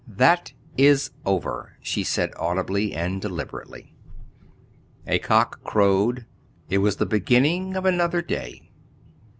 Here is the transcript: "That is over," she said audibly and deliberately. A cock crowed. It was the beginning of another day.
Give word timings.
"That 0.07 0.53
is 0.79 1.11
over," 1.27 1.77
she 1.79 2.03
said 2.03 2.31
audibly 2.35 2.91
and 2.91 3.21
deliberately. 3.21 3.93
A 5.05 5.19
cock 5.19 5.63
crowed. 5.63 6.25
It 6.69 6.79
was 6.79 6.95
the 6.95 7.05
beginning 7.05 7.75
of 7.75 7.85
another 7.85 8.23
day. 8.23 8.71